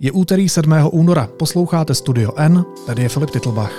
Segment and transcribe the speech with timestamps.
[0.00, 0.72] Je úterý 7.
[0.92, 3.72] února, posloucháte Studio N, tady je Filip Titlbach.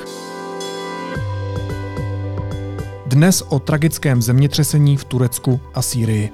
[3.05, 6.31] Dnes o tragickém zemětřesení v Turecku a Sýrii.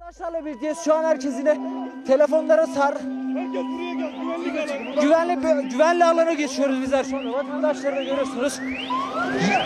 [0.00, 0.78] Arkadaşlarla birlikteyiz.
[0.84, 1.34] Şu an herkes
[2.06, 2.94] telefonlara sar.
[5.02, 7.32] Güvenli, güvenli alana geçiyoruz bizler şu anda.
[7.32, 8.60] Vatandaşları da görüyorsunuz.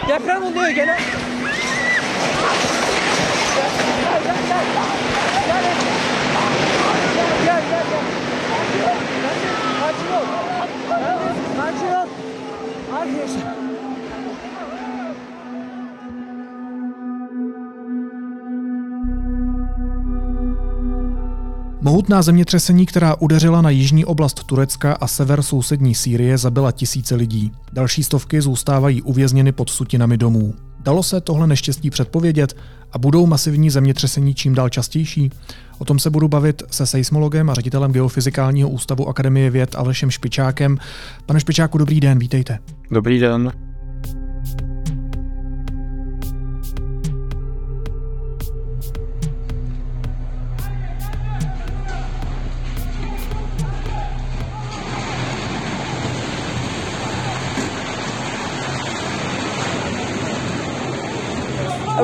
[0.09, 0.96] Deprem oluyor gene.
[7.45, 7.62] Gel.
[12.93, 13.64] Arkadaşlar.
[21.85, 27.53] Mohutná zemětřesení, která udeřila na jižní oblast Turecka a sever sousední Sýrie, zabila tisíce lidí.
[27.73, 30.55] Další stovky zůstávají uvězněny pod sutinami domů.
[30.81, 32.57] Dalo se tohle neštěstí předpovědět
[32.93, 35.31] a budou masivní zemětřesení čím dál častější?
[35.79, 40.79] O tom se budu bavit se seismologem a ředitelem Geofyzikálního ústavu Akademie věd Alešem Špičákem.
[41.27, 42.59] Pane Špičáku, dobrý den, vítejte.
[42.91, 43.53] Dobrý den.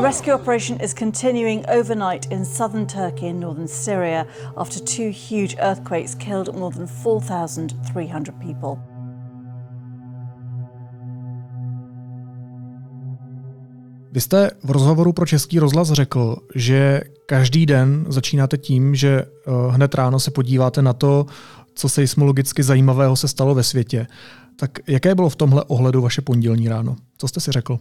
[0.02, 6.14] Rescue operation is continuing overnight in southern Turkey and northern Syria after two huge earthquakes
[6.14, 8.78] killed more than 4,300 people.
[14.12, 19.50] Vy jste v rozhovoru pro Český rozhlas řekl, že každý den začínáte tím, že eh,
[19.70, 21.26] hned ráno se podíváte na to,
[21.74, 24.06] co seismologicky zajímavého se stalo ve světě.
[24.56, 26.96] Tak jaké bylo v tomhle ohledu vaše pondělní ráno?
[27.18, 27.78] Co jste si řekl?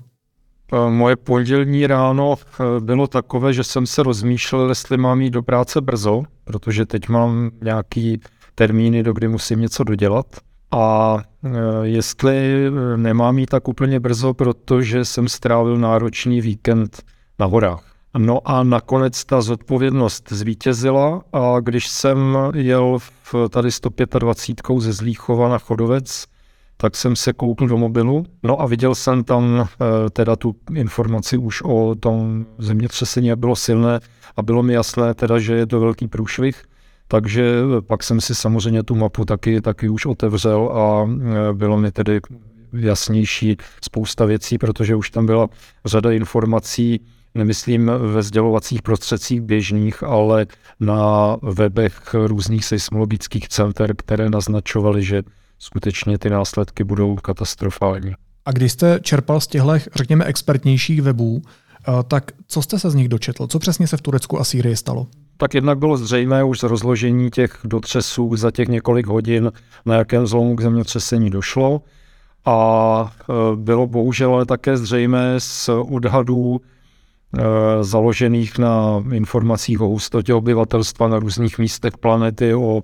[0.73, 5.43] Eh, moje pondělní ráno eh, bylo takové, že jsem se rozmýšlel, jestli mám jít do
[5.43, 8.21] práce brzo, protože teď mám nějaký
[8.55, 10.25] termíny, do kdy musím něco dodělat.
[10.71, 11.49] A eh,
[11.81, 12.63] jestli
[12.95, 17.03] nemám jít tak úplně brzo, protože jsem strávil náročný víkend
[17.39, 17.83] na horách.
[18.17, 25.49] No a nakonec ta zodpovědnost zvítězila a když jsem jel v tady 125 ze Zlíchova
[25.49, 26.25] na Chodovec,
[26.81, 31.37] tak jsem se koukl do mobilu, no a viděl jsem tam eh, teda tu informaci
[31.37, 33.99] už o tom zemětřesení, jak bylo silné
[34.37, 36.63] a bylo mi jasné teda, že je to velký průšvih,
[37.07, 41.91] takže pak jsem si samozřejmě tu mapu taky, taky už otevřel a eh, bylo mi
[41.91, 42.19] tedy
[42.73, 45.47] jasnější spousta věcí, protože už tam byla
[45.85, 47.01] řada informací,
[47.35, 50.45] nemyslím ve sdělovacích prostředcích běžných, ale
[50.79, 55.23] na webech různých seismologických center, které naznačovaly, že
[55.59, 58.13] skutečně ty následky budou katastrofální.
[58.45, 62.95] A když jste čerpal z těchto, řekněme, expertnějších webů, eh, tak co jste se z
[62.95, 63.47] nich dočetl?
[63.47, 65.07] Co přesně se v Turecku a Sýrii stalo?
[65.37, 69.51] Tak jednak bylo zřejmé už z rozložení těch dotřesů za těch několik hodin,
[69.85, 71.81] na jakém zlomu k zemětřesení došlo.
[72.45, 77.43] A eh, bylo bohužel ale také zřejmé z odhadů eh,
[77.83, 82.83] založených na informacích o hustotě obyvatelstva na různých místech planety, o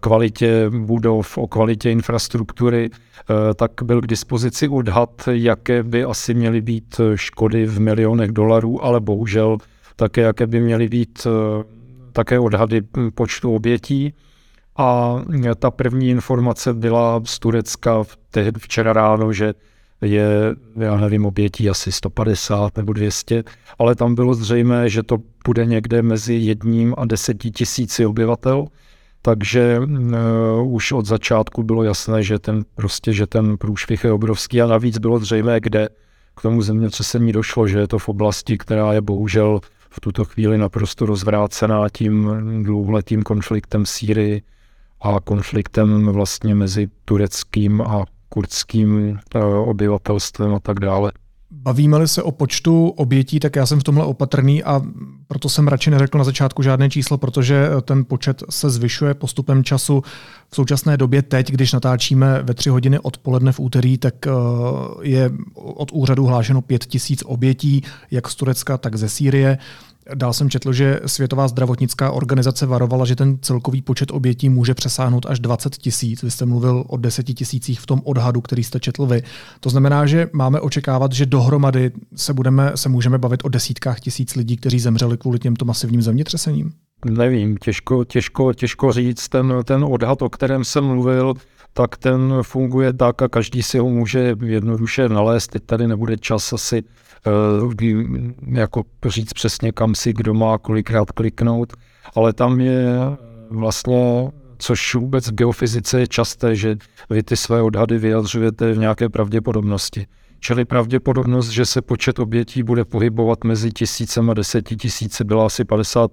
[0.00, 6.60] kvalitě budov, o kvalitě infrastruktury, eh, tak byl k dispozici odhad, jaké by asi měly
[6.60, 9.58] být škody v milionech dolarů, ale bohužel
[9.96, 11.64] také, jaké by měly být eh,
[12.12, 12.82] také odhady
[13.14, 14.14] počtu obětí.
[14.76, 15.16] A
[15.58, 18.02] ta první informace byla z Turecka
[18.58, 19.54] včera ráno, že
[20.02, 20.26] je,
[20.76, 23.44] já nevím, obětí asi 150 nebo 200,
[23.78, 25.16] ale tam bylo zřejmé, že to
[25.46, 28.66] bude někde mezi jedním a deseti tisíci obyvatel
[29.22, 34.62] takže uh, už od začátku bylo jasné, že ten, prostě, že ten průšvih je obrovský
[34.62, 35.88] a navíc bylo zřejmé, kde
[36.36, 39.60] k tomu zemětřesení došlo, že je to v oblasti, která je bohužel
[39.90, 42.30] v tuto chvíli naprosto rozvrácená tím
[42.62, 44.42] dlouholetým konfliktem Sýrii
[45.00, 51.12] a konfliktem vlastně mezi tureckým a kurdským uh, obyvatelstvem a tak dále.
[51.50, 54.82] Bavíme-li se o počtu obětí, tak já jsem v tomhle opatrný a
[55.32, 60.02] proto jsem radši neřekl na začátku žádné číslo, protože ten počet se zvyšuje postupem času.
[60.48, 64.30] V současné době teď, když natáčíme ve tři hodiny odpoledne v úterý, tak eh,
[65.02, 69.58] je od úřadu hlášeno pět tisíc obětí, jak z Turecka, tak ze Sýrie.
[70.14, 75.26] Dál jsem četl, že Světová zdravotnická organizace varovala, že ten celkový počet obětí může přesáhnout
[75.28, 76.22] až 20 tisíc.
[76.22, 79.22] Vy jste mluvil o 10 tisících v tom odhadu, který jste četl vy.
[79.60, 84.34] To znamená, že máme očekávat, že dohromady se, budeme, se můžeme bavit o desítkách tisíc
[84.34, 86.72] lidí, kteří zemřeli kvůli těmto masivním zemětřesením?
[87.04, 89.28] Nevím, těžko, těžko, těžko říct.
[89.28, 91.34] Ten, ten odhad, o kterém jsem mluvil,
[91.72, 95.50] tak ten funguje tak a každý si ho může jednoduše nalézt.
[95.50, 96.82] Teď tady nebude čas asi
[98.52, 101.72] jako říct přesně, kam si kdo má kolikrát kliknout,
[102.14, 102.96] ale tam je
[103.50, 104.32] vlastně
[104.62, 106.76] což vůbec v geofyzice je časté, že
[107.10, 110.06] vy ty své odhady vyjadřujete v nějaké pravděpodobnosti.
[110.40, 115.64] Čili pravděpodobnost, že se počet obětí bude pohybovat mezi tisícem a deseti tisíce byla asi
[115.64, 116.10] 50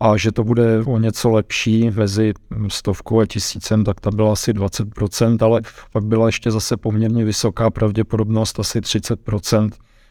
[0.00, 2.32] a že to bude o něco lepší mezi
[2.68, 5.60] stovkou a tisícem, tak ta byla asi 20%, ale
[5.92, 9.70] pak byla ještě zase poměrně vysoká pravděpodobnost, asi 30%,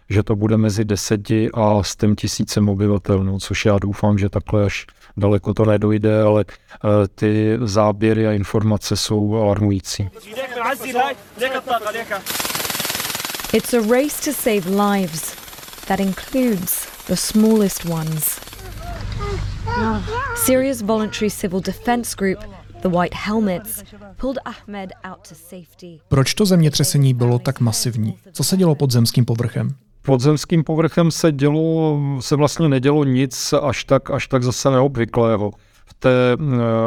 [0.09, 4.29] že to bude mezi deseti a s tím tisícem obyvatel, no, což já doufám, že
[4.29, 4.85] takhle až
[5.17, 10.09] daleko to nedojde, ale uh, ty záběry a informace jsou alarmující.
[13.53, 15.35] It's a race to save lives
[15.87, 18.39] that includes the smallest ones.
[20.35, 22.39] Syria's voluntary civil defense group,
[22.81, 23.83] the White Helmets,
[24.17, 25.99] pulled Ahmed out to safety.
[26.07, 28.17] Proč to zemětřesení bylo tak masivní?
[28.31, 29.69] Co se dělo pod zemským povrchem?
[30.01, 35.51] Pod zemským povrchem se dělo, se vlastně nedělo nic až tak, až tak zase neobvyklého.
[35.85, 36.37] V té e,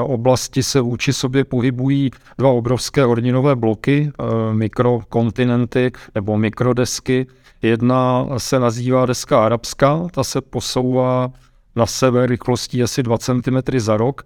[0.03, 7.26] oblasti se vůči sobě pohybují dva obrovské horninové bloky, e, mikrokontinenty nebo mikrodesky.
[7.62, 11.31] Jedna se nazývá deska arabská, ta se posouvá
[11.77, 14.23] na sever rychlostí asi 2 cm za rok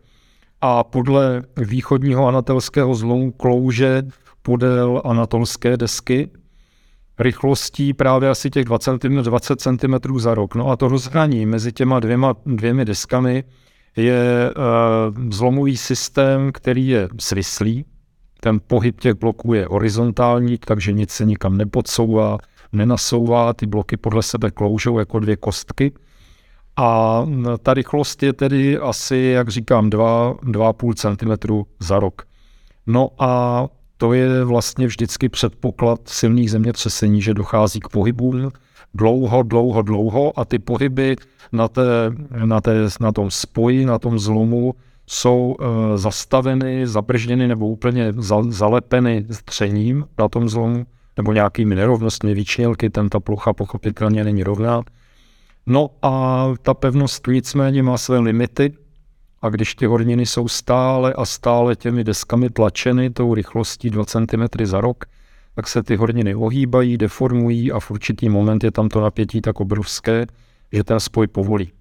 [0.61, 4.02] a podle východního anatelského zlomu klouže
[4.43, 6.31] podél anatolské desky
[7.19, 10.55] rychlostí právě asi těch 20 cm, 20 cm za rok.
[10.55, 13.44] No a to rozhraní mezi těma dvěma, dvěmi deskami
[13.96, 17.85] je uh, zlomový systém, který je svislý.
[18.41, 22.38] Ten pohyb těch bloků je horizontální, takže nic se nikam nepodsouvá,
[22.73, 25.93] nenasouvá, ty bloky podle sebe kloužou jako dvě kostky.
[26.76, 27.22] A
[27.62, 32.22] ta rychlost je tedy asi, jak říkám, 2,5 cm za rok.
[32.86, 33.64] No a
[33.96, 38.50] to je vlastně vždycky předpoklad silných zemětřesení, že dochází k pohybům
[38.94, 41.16] dlouho, dlouho, dlouho a ty pohyby
[41.52, 41.82] na, té,
[42.44, 44.74] na, té, na tom spoji, na tom zlomu
[45.06, 50.86] jsou e, zastaveny, zabržděny nebo úplně za, zalepeny střením na tom zlomu
[51.16, 54.82] nebo nějakými nerovnostmi, výčnělky, ten ta plocha pochopitelně není rovná.
[55.66, 58.75] No a ta pevnost nicméně má své limity
[59.43, 64.64] a když ty horniny jsou stále a stále těmi deskami tlačeny tou rychlostí 2 cm
[64.64, 65.05] za rok,
[65.55, 69.61] tak se ty horniny ohýbají, deformují a v určitý moment je tam to napětí tak
[69.61, 70.26] obrovské,
[70.72, 71.72] že ten spoj povolí.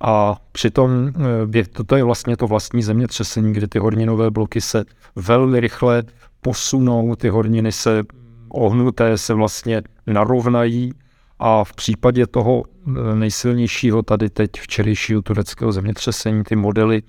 [0.00, 1.12] A přitom
[1.54, 4.84] eh, toto je vlastně to vlastní zemětřesení, kdy ty horninové bloky se
[5.16, 6.02] velmi rychle
[6.40, 8.02] posunou, ty horniny se
[8.48, 10.92] ohnuté se vlastně narovnají
[11.40, 17.02] a v případě toho eh, nejsilnějšího tady teď včerejšího tureckého zemětřesení, ty modely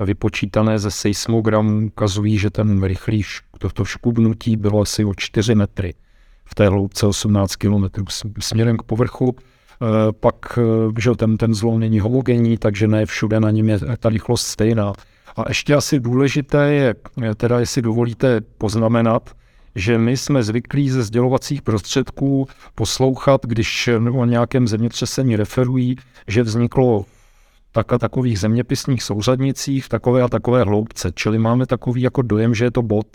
[0.00, 3.22] vypočítané ze seismogramů ukazují, že ten rychlý
[3.58, 5.94] toto škubnutí bylo asi o 4 metry
[6.44, 7.84] v té hloubce 18 km
[8.40, 9.36] směrem k povrchu.
[9.82, 13.78] Eh, pak eh, že ten, ten zlom není homogenní, takže ne všude na něm je
[13.98, 14.92] ta rychlost stejná.
[15.36, 16.94] A ještě asi důležité je,
[17.36, 19.30] teda jestli dovolíte poznamenat,
[19.74, 25.96] že my jsme zvyklí ze sdělovacích prostředků poslouchat, když o nějakém zemětřesení referují,
[26.26, 27.04] že vzniklo
[27.72, 31.12] tak a takových zeměpisných souřadnicích v takové a takové hloubce.
[31.14, 33.06] Čili máme takový jako dojem, že je to bod.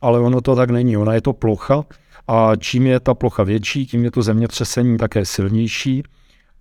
[0.00, 0.96] Ale ono to tak není.
[0.96, 1.84] Ona je to plocha
[2.28, 6.02] a čím je ta plocha větší, tím je to zemětřesení také silnější.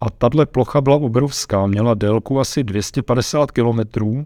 [0.02, 4.26] A tahle plocha byla obrovská, měla délku asi 250 kilometrů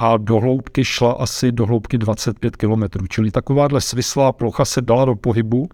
[0.00, 2.82] a do hloubky šla asi do hloubky 25 km.
[3.08, 5.68] Čili takováhle svislá plocha se dala do pohybu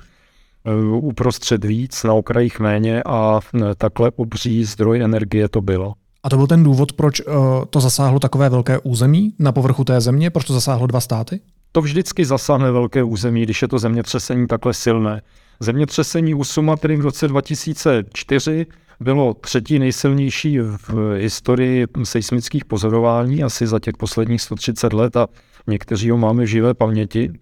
[0.65, 5.95] eh, uprostřed víc, na okrajích méně a eh, takhle obří zdroj energie to bylo.
[6.23, 7.35] A to byl ten důvod, proč uh,
[7.71, 11.41] to zasáhlo takové velké území na povrchu té země, proč to zasáhlo dva státy?
[11.73, 15.23] To vždycky zasáhne velké území, když je to zemětřesení takhle silné.
[15.61, 18.67] Zemětřesení u Sumatry v roce 2004
[19.01, 25.27] bylo třetí nejsilnější v historii seismických pozorování, asi za těch posledních 130 let a
[25.67, 27.33] někteří ho máme v živé paměti.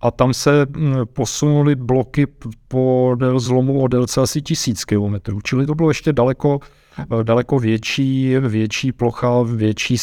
[0.00, 0.66] A tam se
[1.12, 2.26] posunuly bloky
[2.68, 6.60] po zlomu o délce asi tisíc kilometrů, čili to bylo ještě daleko,
[7.22, 9.96] daleko větší, větší plocha, větší,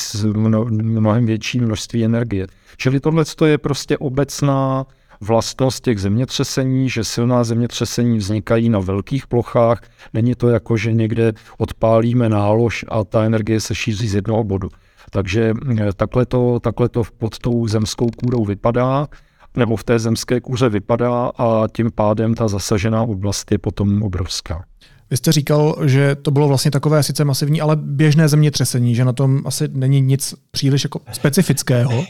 [0.72, 2.48] mnohem větší množství energie.
[2.78, 4.86] Čili tohle je prostě obecná
[5.22, 9.82] vlastnost těch zemětřesení, že silná zemětřesení vznikají na velkých plochách.
[10.14, 14.70] Není to jako, že někde odpálíme nálož a ta energie se šíří z jednoho bodu.
[15.10, 19.08] Takže eh, takhle to, takhle to pod tou zemskou kůrou vypadá,
[19.56, 24.64] nebo v té zemské kůře vypadá a tím pádem ta zasažená oblast je potom obrovská.
[25.12, 29.14] Vy jste říkal, že to bylo vlastně takové sice masivní, ale běžné zemětřesení, že na
[29.14, 32.06] tom asi není nic příliš jako specifického.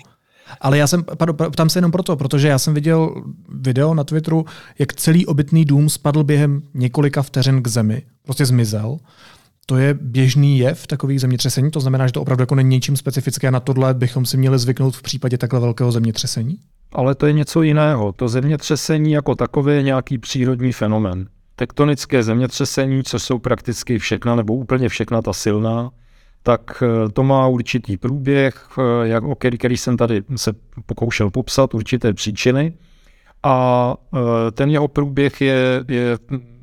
[0.61, 1.03] Ale já jsem,
[1.51, 4.45] ptám se jenom proto, protože já jsem viděl video na Twitteru,
[4.79, 8.97] jak celý obytný dům spadl během několika vteřin k zemi, prostě zmizel.
[9.65, 13.47] To je běžný jev takových zemětřesení, to znamená, že to opravdu jako není ničím specifické
[13.47, 16.57] a na tohle bychom si měli zvyknout v případě takhle velkého zemětřesení?
[16.93, 18.11] Ale to je něco jiného.
[18.11, 21.27] To zemětřesení jako takové je nějaký přírodní fenomen.
[21.55, 25.91] Tektonické zemětřesení, co jsou prakticky všechna nebo úplně všechna ta silná,
[26.43, 30.53] tak eh, to má určitý průběh, eh, jak, o který, který jsem tady se
[30.85, 32.73] pokoušel popsat, určité příčiny.
[33.43, 36.17] A eh, ten jeho průběh je, je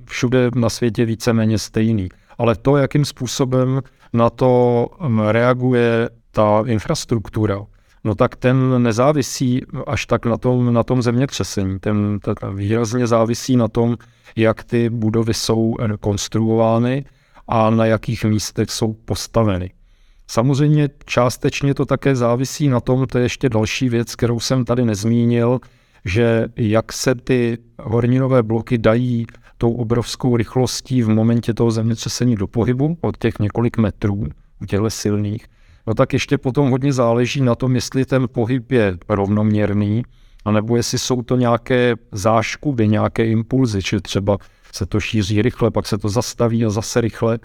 [0.05, 2.09] všude na světě víceméně stejný.
[2.39, 3.81] Ale to, jakým způsobem
[4.13, 7.59] na to hm, reaguje ta infrastruktura,
[8.05, 11.79] no tak ten nezávisí až tak na tom, na tom zemětřesení.
[11.79, 13.97] Ten, ten výrazně závisí na tom,
[14.37, 17.05] jak ty budovy jsou konstruovány
[17.49, 19.71] a na jakých místech jsou postaveny.
[20.31, 24.85] Samozřejmě částečně to také závisí na tom, to je ještě další věc, kterou jsem tady
[24.85, 25.61] nezmínil,
[26.05, 29.27] že jak se ty horninové bloky dají
[29.59, 34.27] tou obrovskou rychlostí v momentě toho zemětřesení do pohybu od těch několik metrů
[34.63, 35.47] u těchto silných,
[35.87, 40.03] no tak ještě potom hodně záleží na tom, jestli ten pohyb je rovnoměrný,
[40.45, 44.39] anebo jestli jsou to nějaké záškuby, nějaké impulzy, či třeba
[44.73, 47.39] se to šíří rychle, pak se to zastaví a zase rychle.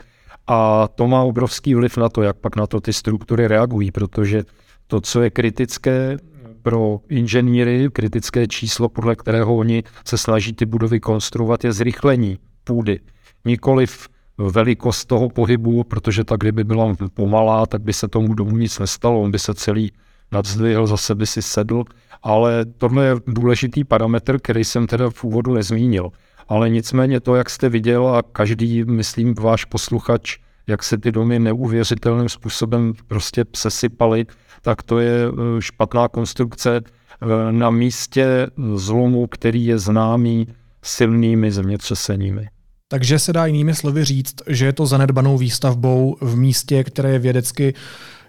[0.48, 4.44] A to má obrovský vliv na to, jak pak na to ty struktury reagují, protože
[4.88, 6.18] to, co je kritické
[6.62, 13.00] pro inženýry, kritické číslo, podle kterého oni se snaží ty budovy konstruovat, je zrychlení půdy.
[13.46, 18.80] Nikoliv velikost toho pohybu, protože tak, kdyby byla pomalá, tak by se tomu domu nic
[18.80, 19.92] nestalo, on by se celý
[20.32, 21.84] nadzdvihl, zase by si sedl,
[22.24, 26.10] ale tohle je důležitý parametr, který jsem teda v úvodu nezmínil.
[26.48, 31.40] Ale nicméně to, jak jste viděl a každý, myslím, váš posluchač, jak se ty domy
[31.40, 34.26] neuvěřitelným způsobem prostě sesypaly,
[34.62, 40.48] tak to je eh, špatná konstrukce eh, na místě zlomu, který je známý
[40.84, 42.48] silnými zemětřeseními.
[42.88, 47.20] Takže se dá jinými slovy říct, že je to zanedbanou výstavbou v místě, které je
[47.20, 47.74] vědecky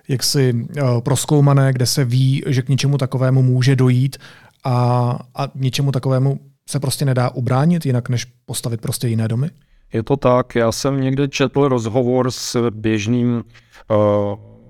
[0.09, 4.17] jaksi eh, proskoumané, kde se ví, že k něčemu takovému může dojít
[4.65, 9.51] a, a něčemu takovému se prostě nedá ubránit jinak, než postavit prostě jiné domy?
[9.93, 10.55] Je to tak.
[10.55, 13.45] Já jsem někde četl rozhovor s běžným
[13.91, 13.97] uh,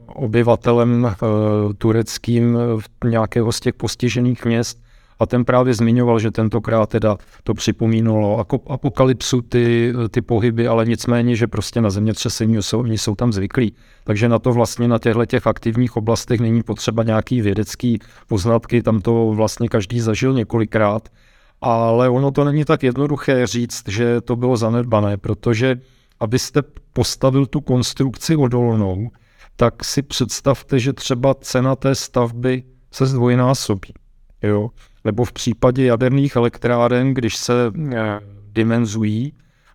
[0.07, 2.59] obyvatelem uh, tureckým
[3.05, 4.85] nějakého z těch postižených měst
[5.19, 11.37] a ten právě zmiňoval, že tentokrát teda to připomínalo apokalypsu, ty, ty pohyby, ale nicméně,
[11.37, 13.75] že prostě na zemětřesení jsou, oni jsou tam zvyklí.
[14.05, 19.01] Takže na to vlastně na těchto těch aktivních oblastech není potřeba nějaký vědecký poznatky, tam
[19.01, 21.09] to vlastně každý zažil několikrát
[21.65, 25.81] ale ono to není tak jednoduché říct, že to bylo zanedbané, protože
[26.21, 29.11] abyste postavil tu konstrukci odolnou,
[29.57, 33.93] tak si představte, že třeba cena té stavby se zdvojnásobí.
[34.43, 34.71] Jo?
[35.05, 38.21] Nebo v případě jaderných elektráren, když se eh,
[38.53, 39.33] dimenzují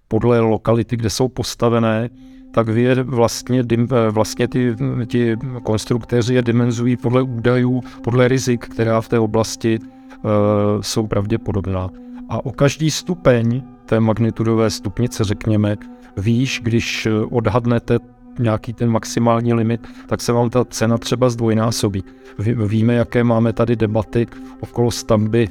[0.07, 2.09] podle lokality, kde jsou postavené,
[2.53, 4.75] tak vy je vlastně, eh, vlastně ty,
[5.07, 9.79] ti konstruktéři je dimenzují podle údajů, podle rizik, která v té oblasti
[10.81, 11.89] jsou pravděpodobná.
[12.29, 15.77] A o každý stupeň té magnitudové stupnice, řekněme,
[16.17, 17.99] víš, když eh, odhadnete
[18.39, 22.03] nějaký ten maximální limit, tak se vám ta cena třeba zdvojnásobí.
[22.67, 24.27] Víme, jaké máme tady debaty
[24.59, 25.49] okolo stavby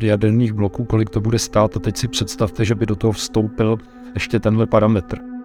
[0.00, 3.78] jaderných bloků, kolik to bude stát a teď si představte, že by do toho vstoupil
[4.14, 5.37] ještě tenhle parametr.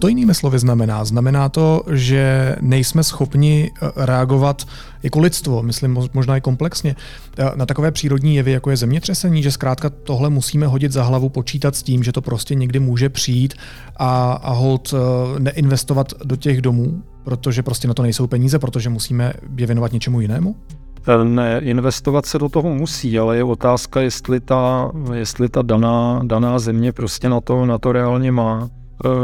[0.00, 1.04] To jinými slovy znamená?
[1.04, 4.66] Znamená to, že nejsme schopni eh, reagovat
[5.02, 6.96] jako lidstvo, myslím možná i komplexně,
[7.38, 11.28] eh, na takové přírodní jevy, jako je zemětřesení, že zkrátka tohle musíme hodit za hlavu,
[11.28, 13.54] počítat s tím, že to prostě někdy může přijít
[13.96, 18.88] a, a hold eh, neinvestovat do těch domů, protože prostě na to nejsou peníze, protože
[18.88, 20.56] musíme je věnovat něčemu jinému?
[21.24, 26.58] Ne, investovat se do toho musí, ale je otázka, jestli ta, jestli ta daná, daná
[26.58, 28.70] země prostě na to, na to reálně má.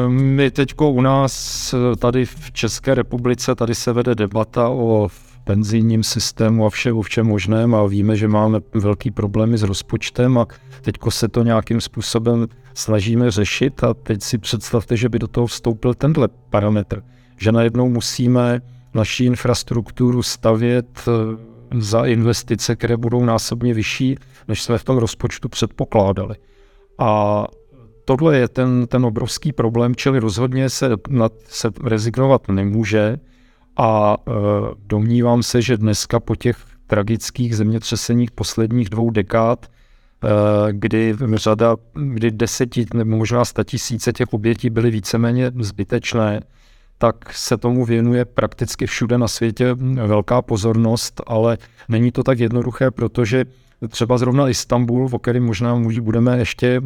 [0.09, 5.09] My teď u nás tady v České republice, tady se vede debata o
[5.45, 10.39] penzijním systému a vše o všem možném a víme, že máme velký problémy s rozpočtem
[10.39, 10.47] a
[10.83, 15.47] teď se to nějakým způsobem snažíme řešit a teď si představte, že by do toho
[15.47, 17.03] vstoupil tenhle parametr,
[17.37, 18.61] že najednou musíme
[18.95, 21.13] naší infrastrukturu stavět eh,
[21.81, 24.17] za investice, které budou násobně vyšší,
[24.49, 26.35] než jsme v tom rozpočtu předpokládali.
[26.99, 27.45] A
[28.07, 33.17] tohle je ten, ten obrovský problém, čili rozhodně se, na, se rezignovat nemůže
[33.77, 34.33] a e,
[34.87, 42.31] domnívám se, že dneska po těch tragických zemětřeseních posledních dvou dekád, e, kdy řada, kdy
[42.31, 46.41] deseti nebo možná sta tisíce těch obětí byly víceméně zbytečné,
[46.99, 49.75] tak se tomu věnuje prakticky všude na světě
[50.07, 53.45] velká pozornost, ale není to tak jednoduché, protože
[53.89, 56.81] třeba zrovna Istanbul, o kterém možná budeme ještě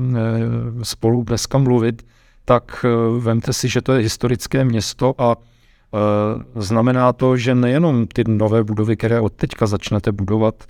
[0.83, 2.07] spolu dneska mluvit,
[2.45, 2.85] tak
[3.19, 5.37] vemte si, že to je historické město a
[6.55, 10.65] znamená to, že nejenom ty nové budovy, které od teďka začnete budovat,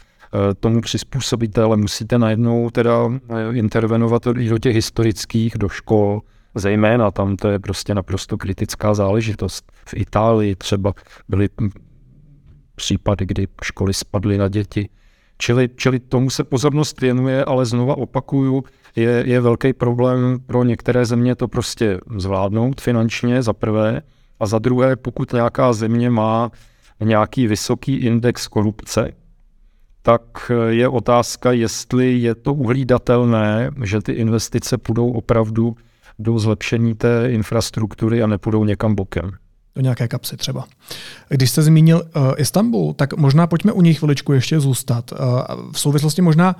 [0.61, 2.93] tomu přizpůsobíte, ale musíte najednou teda
[3.53, 6.21] intervenovat i do těch historických, do škol,
[6.55, 9.73] zejména tam to je prostě naprosto kritická záležitost.
[9.87, 10.93] V Itálii třeba
[11.29, 11.49] byly
[12.75, 14.89] případy, kdy školy spadly na děti.
[15.39, 18.65] Čili, čili tomu se pozornost věnuje, ale znova opakuju,
[18.97, 24.03] je, je velký problém pro některé země to prostě zvládnout finančně za prvé
[24.41, 26.51] a za druhé, pokud nějaká země má
[27.01, 29.13] nějaký vysoký index korupce,
[30.03, 35.77] tak je otázka, jestli je to uhlídatelné, že ty investice půjdou opravdu
[36.21, 39.31] do zlepšení té infrastruktury a nepůjdou někam bokem.
[39.75, 40.65] Do nějaké kapsy třeba.
[41.29, 45.13] Když jste zmínil uh, Istanbul, tak možná pojďme u nich chviličku ještě zůstat.
[45.13, 45.19] Uh,
[45.73, 46.57] v souvislosti možná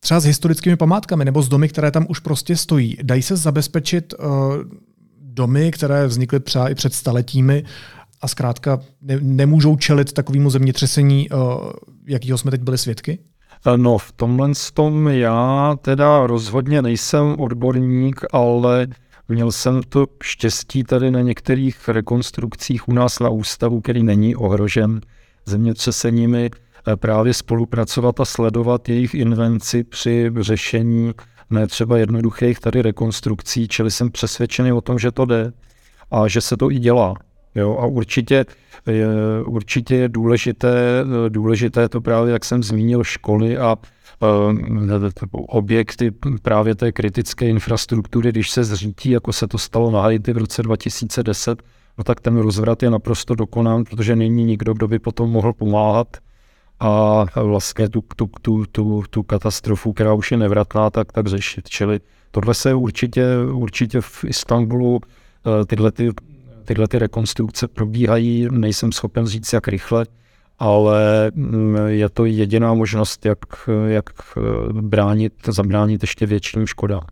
[0.00, 2.96] třeba s historickými památkami nebo s domy, které tam už prostě stojí.
[3.02, 4.26] Dají se zabezpečit uh,
[5.20, 7.64] domy, které vznikly třeba i před staletími
[8.20, 11.38] a zkrátka ne, nemůžou čelit takovému zemětřesení, uh,
[12.06, 13.18] jakýho jsme teď byli svědky?
[13.76, 18.86] No v tomhle tom já teda rozhodně nejsem odborník, ale
[19.28, 25.00] měl jsem to štěstí tady na některých rekonstrukcích u nás na ústavu, který není ohrožen
[25.46, 26.50] zemětřeseními,
[26.88, 31.12] eh, právě spolupracovat a sledovat jejich invenci při řešení
[31.50, 35.52] ne třeba jednoduchých tady rekonstrukcí, čili jsem přesvědčený o tom, že to jde
[36.10, 37.14] a že se to i dělá.
[37.56, 38.44] Jo, a určitě,
[38.86, 39.06] je,
[39.46, 43.76] určitě je důležité, důležité to právě, jak jsem zmínil, školy a
[44.20, 44.54] uh,
[45.32, 50.38] objekty právě té kritické infrastruktury, když se zřítí, jako se to stalo na Haiti v
[50.38, 51.62] roce 2010,
[51.98, 56.16] no tak ten rozvrat je naprosto dokonán, protože není nikdo, kdo by potom mohl pomáhat
[56.80, 61.68] a vlastně tu, tu, tu, tu, tu katastrofu, která už je nevratná, tak, tak řešit.
[61.68, 66.10] Čili tohle se určitě, určitě v Istanbulu eh, tyhle ty
[66.66, 70.06] tyhle ty rekonstrukce probíhají, nejsem schopen říct, jak rychle,
[70.58, 73.38] ale mm, je to jediná možnost, jak,
[73.86, 74.10] jak
[74.72, 77.06] bránit, zabránit ještě větším škodám.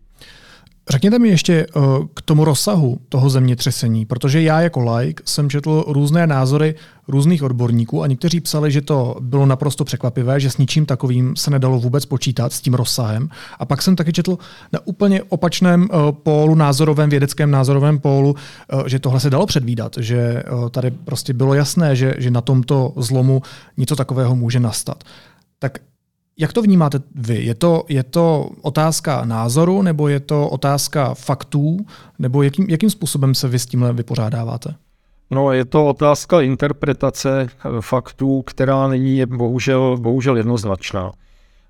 [0.90, 1.80] Řekněte mi ještě eh,
[2.14, 6.74] k tomu rozsahu toho zemětřesení, protože já jako like jsem četl různé názory
[7.08, 11.50] různých odborníků a někteří psali, že to bylo naprosto překvapivé, že s ničím takovým se
[11.50, 13.28] nedalo vůbec počítat s tím rozsahem.
[13.58, 14.38] A pak jsem taky četl
[14.72, 19.96] na úplně opačném eh, pólu, názorovém, vědeckém názorovém pólu, eh, že tohle se dalo předvídat,
[20.00, 23.42] že tady prostě bylo jasné, že, že na tomto zlomu
[23.76, 25.04] něco takového může nastat.
[25.58, 25.78] Tak
[26.38, 27.44] jak to vnímáte vy?
[27.44, 31.76] Je to, je to otázka názoru, nebo je to otázka faktů,
[32.18, 34.74] nebo jakým, jakým způsobem se vy s tímhle vypořádáváte?
[35.30, 41.12] No, je to otázka interpretace eh, faktů, která není bohužel, bohužel jednoznačná.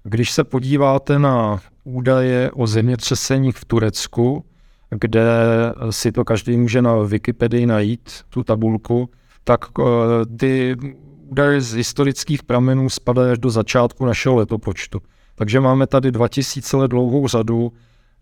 [0.03, 4.45] Když se podíváte na údaje o zemětřeseních v Turecku,
[4.91, 5.23] kde
[5.91, 9.11] si to každý může na Wikipedii najít, tu tabulku,
[9.45, 9.85] tak eh,
[10.37, 10.77] ty
[11.31, 15.01] údaje z historických pramenů spadají až do začátku našeho letopočtu.
[15.35, 17.73] Takže máme tady 2000 let dlouhou řadu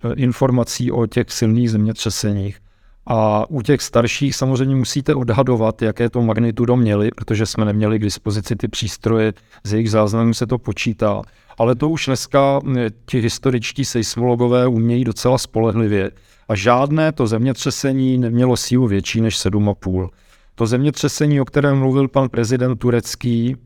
[0.04, 2.58] eh, informací o těch silných zemětřeseních.
[3.06, 8.02] A u těch starších samozřejmě musíte odhadovat, jaké to magnitudo měli, protože jsme neměli k
[8.02, 9.32] dispozici ty přístroje,
[9.64, 11.22] z jejich záznamů se to počítá.
[11.58, 16.10] Ale to už dneska eh, ti historičtí seismologové umějí docela spolehlivě.
[16.48, 20.08] A žádné to zemětřesení nemělo sílu větší než 7,5.
[20.54, 23.56] To zemětřesení, o kterém mluvil pan prezident turecký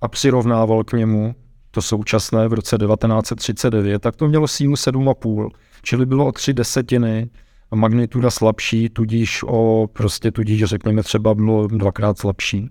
[0.00, 1.34] a přirovnával k němu,
[1.70, 5.48] to současné v roce 1939, tak to mělo sílu 7,5,
[5.82, 7.30] čili bylo o tři desetiny
[7.74, 12.70] magnituda slabší, tudíž o, prostě tudíž řekněme třeba bylo dvakrát slabší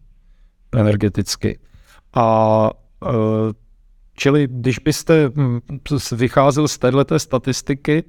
[0.75, 1.59] energeticky.
[2.13, 2.69] A
[3.05, 3.09] e,
[4.17, 5.59] čili když byste hm,
[6.11, 8.03] vycházel z této statistiky,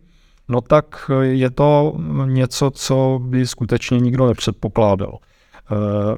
[0.49, 5.19] no tak je to něco, co by skutečně nikdo nepředpokládal.
[5.73, 6.17] Eh,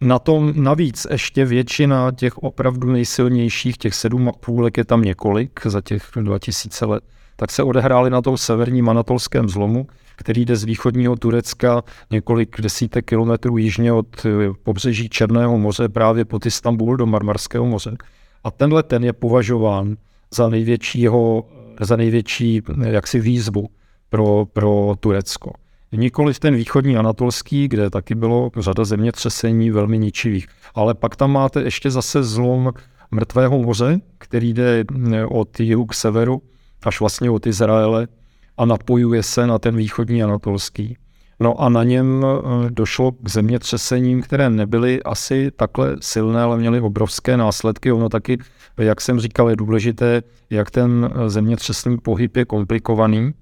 [0.00, 5.66] na tom navíc ještě většina těch opravdu nejsilnějších, těch sedm a půlek je tam několik
[5.66, 7.04] za těch 2000 let,
[7.36, 13.04] tak se odehrály na tom severním anatolském zlomu, který jde z východního Turecka několik desítek
[13.04, 14.30] kilometrů jižně od eh,
[14.62, 17.96] pobřeží Černého moře právě pod Istanbul do Marmarského moře.
[18.44, 19.96] A tenhle ten je považován
[20.34, 21.44] za největšího,
[21.80, 23.68] za největší eh, jaksi výzvu
[24.08, 25.52] pro, pro Turecko.
[25.96, 30.46] Nikoli ten východní anatolský, kde taky bylo řada zemětřesení velmi ničivých.
[30.74, 32.72] Ale pak tam máte ještě zase zlom
[33.10, 36.42] mrtvého moře, který jde eh, od jihu k severu
[36.82, 38.08] až vlastně od Izraele
[38.56, 40.96] a napojuje se na ten východní anatolský.
[41.40, 46.80] No a na něm eh, došlo k zemětřesením, které nebyly asi takhle silné, ale měly
[46.80, 47.92] obrovské následky.
[47.92, 48.38] Ono taky,
[48.78, 53.32] jak jsem říkal, je důležité, jak ten eh, zemětřesný pohyb je komplikovaný.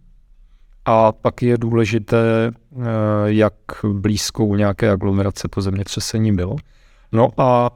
[0.85, 2.81] A pak je důležité, eh,
[3.25, 3.55] jak
[3.93, 6.57] blízkou nějaké aglomerace to zemětřesení bylo.
[7.13, 7.71] No a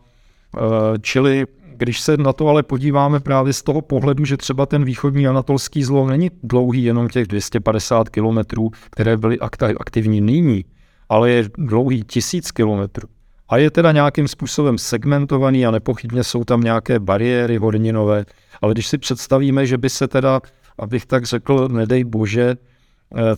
[1.00, 5.28] čili když se na to ale podíváme právě z toho pohledu, že třeba ten východní
[5.28, 9.38] anatolský zlom není dlouhý jenom těch 250 kilometrů, které byly
[9.80, 10.64] aktivní nyní,
[11.08, 13.08] ale je dlouhý tisíc kilometrů.
[13.48, 18.24] A je teda nějakým způsobem segmentovaný a nepochybně jsou tam nějaké bariéry horninové,
[18.62, 20.40] ale když si představíme, že by se teda,
[20.78, 22.75] abych tak řekl, nedej bože, eh,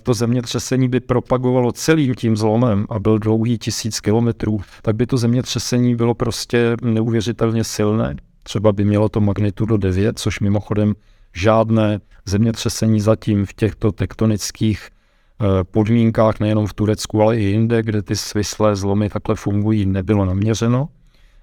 [0.02, 5.16] to zemětřesení by propagovalo celým tím zlomem a byl dlouhý tisíc kilometrů, tak by to
[5.16, 8.16] zemětřesení bylo prostě neuvěřitelně silné.
[8.42, 10.94] Třeba by mělo to magnitudo 9, což mimochodem
[11.34, 18.02] žádné zemětřesení zatím v těchto tektonických eh, podmínkách, nejenom v Turecku, ale i jinde, kde
[18.02, 20.88] ty svislé zlomy takhle fungují, nebylo naměřeno,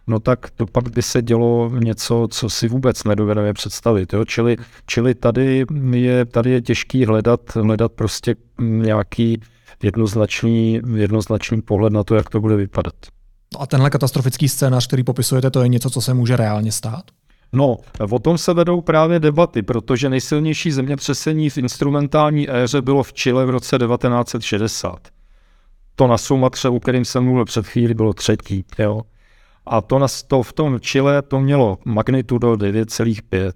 [0.07, 4.13] no tak to pak by se dělo něco, co si vůbec nedovedeme představit.
[4.13, 4.25] Jo?
[4.25, 9.41] Čili, čili tady, je, tady je těžký hledat, hledat prostě nějaký
[9.83, 12.93] jednoznačný, jednoznačný pohled na to, jak to bude vypadat.
[13.59, 17.03] A tenhle katastrofický scénář, který popisujete, to je něco, co se může reálně stát?
[17.53, 17.77] No,
[18.11, 23.45] o tom se vedou právě debaty, protože nejsilnější zemětřesení v instrumentální éře bylo v Chile
[23.45, 24.99] v roce 1960.
[25.95, 28.65] To na Sumatře, o kterým jsem mluvil před chvíli, bylo třetí.
[28.79, 29.01] Jo?
[29.67, 33.51] A to, na, to v tom Chile to mělo magnitudo 9,5.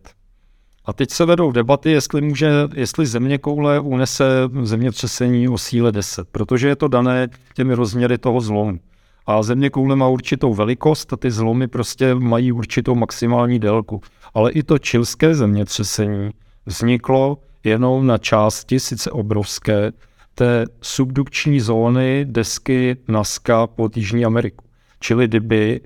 [0.86, 4.26] A teď se vedou debaty, jestli, může, jestli země koule unese
[4.64, 8.80] zemětřesení o síle 10, protože je to dané těmi rozměry toho zlomu.
[9.26, 14.02] A země koule má určitou velikost a ty zlomy prostě mají určitou maximální délku.
[14.34, 16.30] Ale i to čilské zemětřesení
[16.66, 19.92] vzniklo jenom na části, sice obrovské,
[20.36, 24.66] té subdukční zóny desky Nazca pod Jižní Ameriku.
[25.00, 25.82] Čili kdyby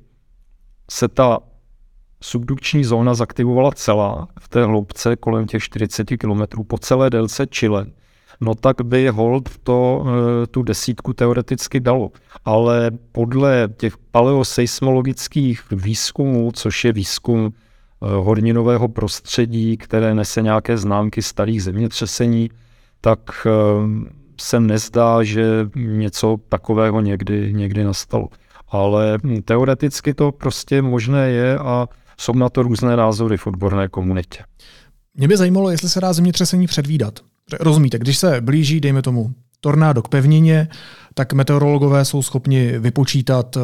[0.91, 1.39] se ta
[2.24, 7.86] subdukční zóna zaktivovala celá v té hloubce kolem těch 40 km po celé délce Chile,
[8.41, 12.12] no tak by hold to, eh, tu desítku teoreticky dalo.
[12.46, 21.22] Ale podle těch paleoseismologických výzkumů, což je výzkum eh, horninového prostředí, které nese nějaké známky
[21.22, 22.50] starých zemětřesení,
[23.02, 23.52] tak eh,
[24.41, 28.28] se nezdá, že něco takového někdy, někdy nastalo.
[28.73, 33.88] Ale hm, teoreticky to prostě možné je a jsou na to různé názory v odborné
[33.88, 34.43] komunitě.
[35.15, 37.19] Mě by zajímalo, jestli se dá zemětřesení předvídat.
[37.59, 39.33] Rozumíte, když se blíží, dejme tomu,
[39.63, 40.67] tornádo k pevnině,
[41.13, 43.62] tak meteorologové jsou schopni vypočítat eh,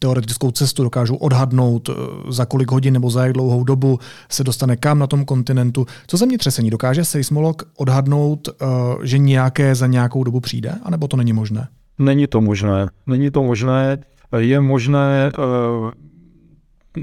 [0.00, 1.92] teoretickou cestu, dokážou odhadnout, eh,
[2.28, 5.86] za kolik hodin nebo za jak dlouhou dobu se dostane kam na tom kontinentu.
[6.06, 6.70] Co zemětřesení?
[6.70, 8.66] Dokáže seismolog odhadnout, eh,
[9.02, 11.68] že nějaké za nějakou dobu přijde, anebo to není možné?
[11.98, 12.88] Není to možné.
[13.06, 13.98] Není to možné.
[14.38, 15.32] Je možné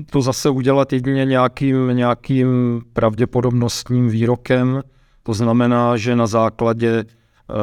[0.09, 4.81] to zase udělat jedině nějakým, nějakým pravděpodobnostním výrokem,
[5.23, 7.55] to znamená, že na základě uh,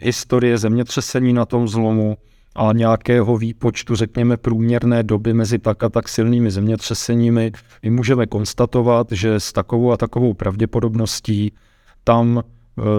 [0.00, 2.16] historie zemětřesení na tom zlomu
[2.56, 9.12] a nějakého výpočtu, řekněme, průměrné doby mezi tak a tak silnými zemětřeseními, my můžeme konstatovat,
[9.12, 11.52] že s takovou a takovou pravděpodobností
[12.04, 12.42] tam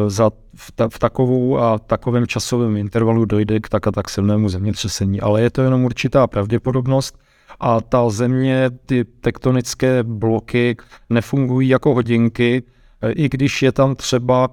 [0.08, 4.50] za, v, ta, v takovou a takovém časovém intervalu dojde k tak a tak silnému
[4.50, 5.22] zemětřesení.
[5.22, 7.18] Ale je to jenom určitá pravděpodobnost
[7.60, 10.78] a ta země, ty tektonické bloky
[11.10, 12.64] nefungují jako hodinky,
[13.10, 14.50] i když je tam třeba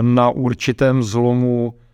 [0.00, 1.87] na určitém zlomu eh,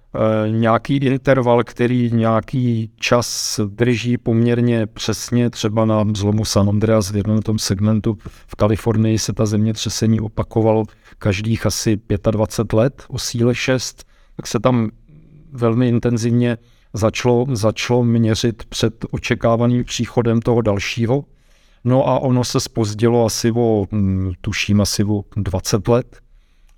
[0.51, 7.43] nějaký interval, který nějaký čas drží poměrně přesně, třeba na zlomu San Andreas v jednom
[7.43, 8.19] tom segmentu.
[8.47, 10.85] V Kalifornii se ta zemětřesení opakovalo
[11.19, 12.01] každých asi
[12.31, 14.05] 25 let o síle 6,
[14.37, 14.91] tak se tam
[15.53, 16.59] velmi intenzivně
[16.93, 21.25] začalo, začalo měřit před očekávaným příchodem toho dalšího.
[21.85, 26.24] No a ono se spozdilo asi o, hm, tuším, asi o 20 let.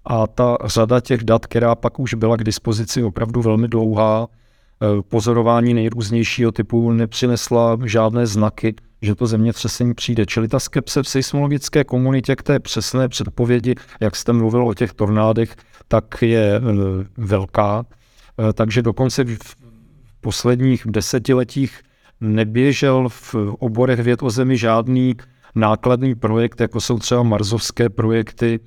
[0.07, 5.03] A ta řada těch dat, která pak už byla k dispozici opravdu velmi dlouhá, eh,
[5.03, 10.27] pozorování nejrůznějšího typu nepřinesla žádné znaky, že to zemětřesení přijde.
[10.27, 14.93] Čili ta skepse v seismologické komunitě k té přesné předpovědi, jak jste mluvil o těch
[14.93, 15.57] tornádech,
[15.89, 16.61] tak je eh,
[17.17, 17.87] velká.
[18.39, 19.57] Eh, takže dokonce v
[20.21, 21.81] posledních desetiletích
[22.21, 25.15] neběžel v oborech věd o zemi žádný
[25.55, 28.61] nákladný projekt, jako jsou třeba marzovské projekty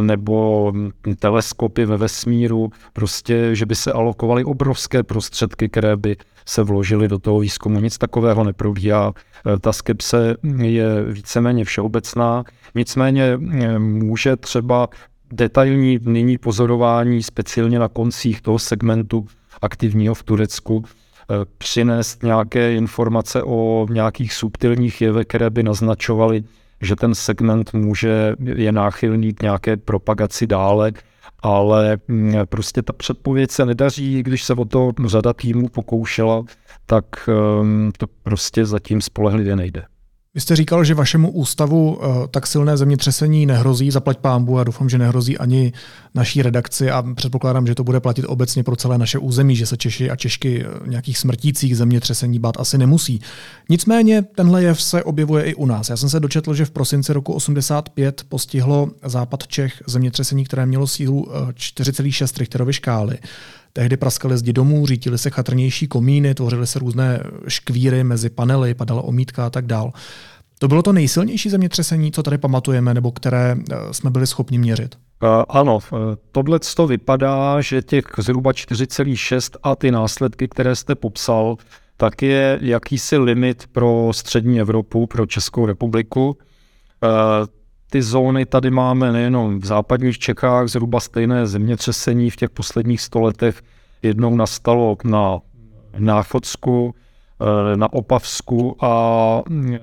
[0.00, 0.72] nebo
[1.18, 6.16] teleskopy ve vesmíru, prostě, že by se alokovaly obrovské prostředky, které by
[6.48, 7.80] se vložily do toho výzkumu.
[7.80, 9.12] Nic takového neprobíhá.
[9.46, 14.88] Eh, ta skepse je víceméně všeobecná, nicméně eh, může třeba
[15.32, 19.26] detailní nyní pozorování, speciálně na koncích toho segmentu
[19.62, 26.44] aktivního v Turecku, eh, přinést nějaké informace o nějakých subtilních jevech, které by naznačovaly,
[26.82, 30.92] že ten segment může, je náchylný k nějaké propagaci dále,
[31.42, 36.44] ale mm, prostě ta předpověď se nedaří, když se o to řada týmů pokoušela,
[36.86, 39.84] tak ehm, to prostě zatím spolehlivě nejde.
[40.34, 44.88] Vy jste říkal, že vašemu ústavu eh, tak silné zemětřesení nehrozí, zaplať pámbu a doufám,
[44.88, 45.72] že nehrozí ani
[46.14, 49.76] naší redakci a předpokládám, že to bude platit obecně pro celé naše území, že se
[49.76, 53.20] Češi a Češky eh, nějakých smrtících zemětřesení bát asi nemusí.
[53.68, 55.88] Nicméně tenhle jev se objevuje i u nás.
[55.88, 60.86] Já jsem se dočetl, že v prosinci roku 85 postihlo západ Čech zemětřesení, které mělo
[60.86, 63.18] sílu 4,6 eh, Richterovy škály.
[63.72, 69.02] Tehdy praskaly zdi domů, řítily se chatrnější komíny, tvořily se různé škvíry mezi panely, padala
[69.02, 69.92] omítka a tak dál.
[70.58, 74.94] To bylo to nejsilnější zemětřesení, co tady pamatujeme, nebo které eh, jsme byli schopni měřit?
[75.22, 80.94] Uh, ano, eh, tohle to vypadá, že těch zhruba 4,6 a ty následky, které jste
[80.94, 81.56] popsal,
[81.96, 86.36] tak je jakýsi limit pro střední Evropu, pro Českou republiku.
[87.90, 93.62] Ty zóny tady máme nejenom v západních Čechách, zhruba stejné zemětřesení v těch posledních stoletech.
[94.02, 95.38] Jednou nastalo na
[95.98, 96.94] Náchodsku,
[97.40, 99.42] eh, na Opavsku a
[99.74, 99.80] eh,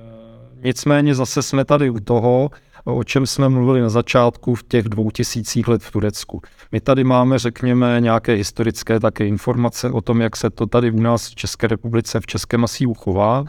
[0.64, 2.50] nicméně zase jsme tady u toho,
[2.84, 6.42] o čem jsme mluvili na začátku v těch dvou tisících let v Turecku.
[6.72, 11.02] My tady máme, řekněme, nějaké historické také informace o tom, jak se to tady u
[11.02, 13.46] nás v České republice, v Českém masívu chová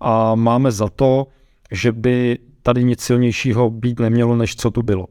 [0.00, 1.26] a máme za to,
[1.70, 5.06] že by tady nic silnějšího být nemělo, než co tu bylo.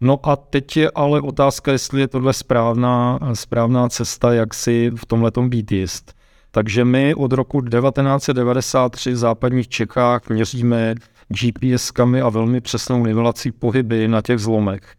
[0.00, 5.06] No a teď je ale otázka, jestli je tohle správná, správná cesta, jak si v
[5.06, 6.14] tomhle být jist.
[6.50, 10.94] Takže my od roku 1993 v západních Čechách měříme
[11.28, 14.94] GPS-kami a velmi přesnou nivelací pohyby na těch zlomech.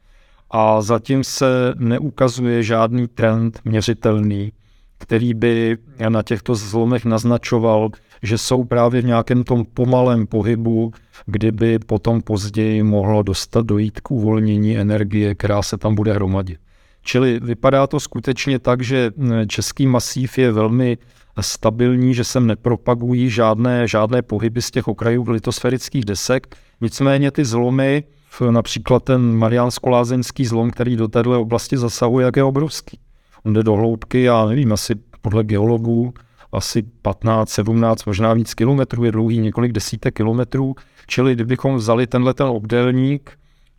[0.51, 4.51] A zatím se neukazuje žádný trend měřitelný,
[4.97, 5.77] který by
[6.10, 7.89] na těchto zlomech naznačoval,
[8.24, 10.92] že jsou právě v nějakém tom pomalém pohybu,
[11.26, 16.58] kdyby potom později mohlo dostat dojít k uvolnění energie, která se tam bude hromadit.
[17.02, 19.12] Čili vypadá to skutečně tak, že
[19.48, 20.98] český masív je velmi
[21.42, 26.56] stabilní, že se nepropagují žádné, žádné pohyby z těch okrajů litosférických desek.
[26.82, 28.04] Nicméně ty zlomy,
[28.52, 33.00] například ten mariánsko-lázeňský zlom, který do této oblasti zasahuje, jak je obrovský.
[33.46, 36.14] On jde do hloubky, já nevím, asi podle geologů
[36.54, 40.76] asi 15, 17, možná víc kilometrů, je dlouhý několik desítek kilometrů,
[41.08, 43.32] čili kdybychom vzali tenhle ten obdélník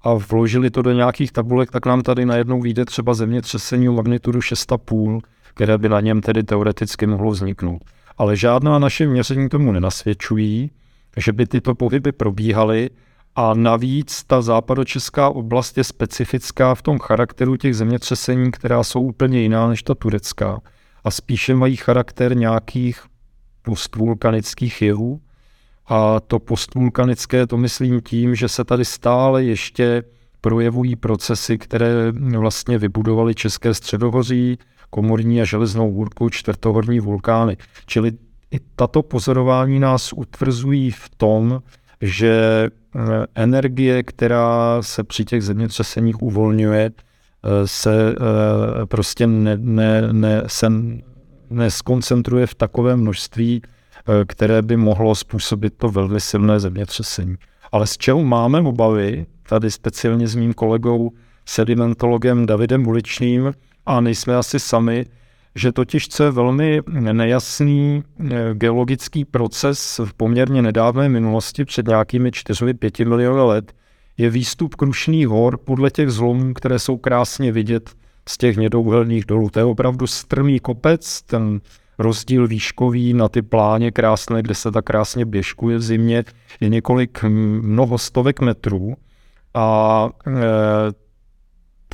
[0.03, 4.39] a vložili to do nějakých tabulek, tak nám tady najednou vyjde třeba zemětřesení o magnitudu
[4.39, 5.21] 6,5,
[5.55, 7.83] které by na něm tedy teoreticky mohlo vzniknout.
[8.19, 10.71] Ale žádná naše měření tomu nenasvědčují,
[11.17, 12.91] že by tyto pohyby probíhaly
[13.37, 19.41] a navíc ta západočeská oblast je specifická v tom charakteru těch zemětřesení, která jsou úplně
[19.41, 20.61] jiná než ta turecká
[21.05, 23.01] a spíše mají charakter nějakých
[23.62, 25.21] postvulkanických jevů.
[25.87, 30.03] A to postvulkanické to myslím tím, že se tady stále ještě
[30.40, 34.59] projevují procesy, které vlastně vybudovaly České středohoří,
[34.90, 37.57] komorní a železnou hůrku, čtvrtohorní vulkány.
[37.87, 38.12] Čili
[38.51, 41.62] i tato pozorování nás utvrzují v tom,
[42.01, 42.33] že
[42.69, 43.01] eh,
[43.35, 46.90] energie, která se při těch zemětřeseních uvolňuje,
[47.65, 48.15] se
[48.83, 50.73] eh, prostě ne, ne, ne, se
[51.51, 57.37] neskoncentruje v takovém množství, eh, které by mohlo způsobit to velmi silné zemětřesení.
[57.73, 61.11] Ale z čeho máme obavy, tady speciálně s mým kolegou
[61.47, 63.53] sedimentologem Davidem Uličným,
[63.87, 65.07] a nejsme asi sami,
[65.55, 66.81] že totiž co je velmi
[67.13, 73.73] nejasný eh, geologický proces v poměrně nedávné minulosti, před nějakými 4-5 miliony let,
[74.18, 77.90] je výstup Krušných hor podle těch zlomů, které jsou krásně vidět
[78.29, 79.50] z těch hnědouhelných dolů.
[79.50, 81.61] To je opravdu strmý kopec, ten
[81.98, 86.24] rozdíl výškový na ty pláně krásné, kde se tak krásně běžkuje v zimě,
[86.61, 88.94] je několik mnoho stovek metrů
[89.55, 90.09] a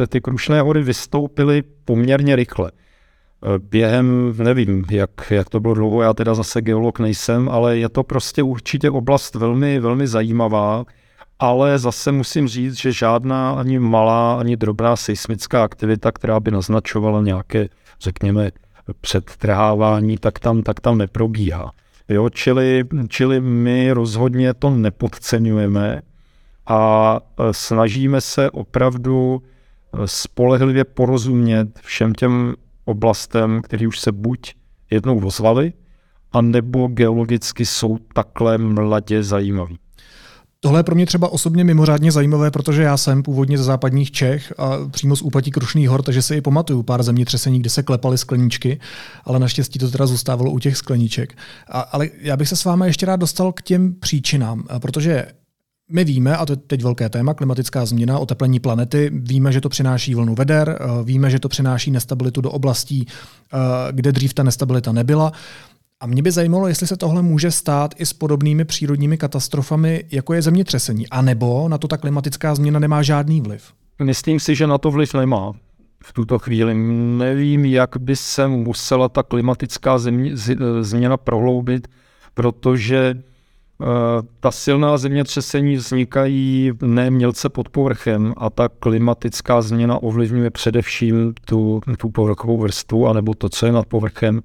[0.03, 2.71] e, ty Krušné hory vystoupily poměrně rychle.
[2.71, 7.89] E, během, nevím, jak, jak to bylo dlouho, já teda zase geolog nejsem, ale je
[7.89, 10.85] to prostě určitě oblast velmi, velmi zajímavá,
[11.41, 17.23] ale zase musím říct, že žádná ani malá, ani drobná seismická aktivita, která by naznačovala
[17.23, 17.69] nějaké,
[18.01, 18.51] řekněme,
[19.01, 21.73] předtrhávání, tak tam, tak tam neprobíhá.
[22.09, 26.03] Jo, čili, čili my rozhodně to nepodceňujeme
[26.67, 34.55] a e, snažíme se opravdu e, spolehlivě porozumět všem těm oblastem, které už se buď
[34.91, 35.73] jednou ozvaly,
[36.33, 39.79] anebo geologicky jsou takhle mladě zajímavý.
[40.63, 44.53] Tohle je pro mě třeba osobně mimořádně zajímavé, protože já jsem původně ze západních Čech
[44.59, 48.19] a přímo z úpatí Krušných hor, takže si i pamatuju pár zemětřesení, kde se klepaly
[48.19, 48.81] skleníčky,
[49.25, 51.37] ale naštěstí to teda zůstávalo u těch skleníček.
[51.69, 55.27] A, ale já bych se s vámi ještě rád dostal k těm příčinám, protože
[55.93, 59.69] my víme, a to je teď velké téma, klimatická změna, oteplení planety, víme, že to
[59.69, 63.07] přináší vlnu veder, víme, že to přináší nestabilitu do oblastí,
[63.91, 65.33] kde dřív ta nestabilita nebyla.
[66.03, 70.35] A mě by zajímalo, jestli se tohle může stát i s podobnými přírodními katastrofami, jako
[70.35, 73.73] je zemětřesení, anebo na to ta klimatická změna nemá žádný vliv.
[74.03, 75.53] Myslím si, že na to vliv nemá
[76.05, 76.75] v tuto chvíli.
[77.19, 80.33] Nevím, jak by se musela ta klimatická země,
[80.81, 81.89] změna prohloubit,
[82.35, 83.15] protože
[83.79, 83.87] uh,
[84.41, 91.81] ta silná zemětřesení vznikají ne mělce pod povrchem a ta klimatická změna ovlivňuje především tu,
[91.99, 94.43] tu povrchovou vrstvu, anebo to, co je nad povrchem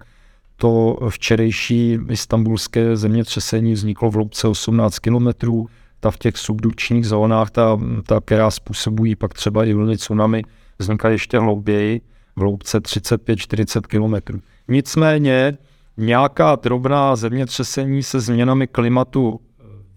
[0.58, 5.68] to včerejší istambulské zemětřesení vzniklo v loupce 18 kilometrů,
[6.00, 10.44] ta v těch subdukčních zónách, ta, ta, která způsobují pak třeba i vlny tsunami,
[10.80, 12.02] vzniká ještě hlouběji,
[12.36, 14.40] v loupce 35-40 kilometrů.
[14.68, 15.58] Nicméně
[15.98, 19.40] nějaká drobná zemětřesení se změnami klimatu